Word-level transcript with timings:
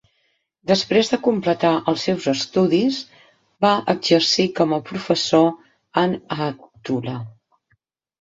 Després 0.69 1.09
de 1.09 1.17
completar 1.25 1.73
els 1.91 2.05
seus 2.07 2.23
estudis, 2.31 2.97
va 3.65 3.73
exercir 3.93 4.47
com 4.61 4.73
a 4.79 4.81
professor 4.87 5.45
en 6.05 6.17
Hattula. 6.37 7.15